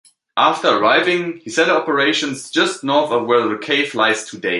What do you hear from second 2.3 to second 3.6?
just north of where the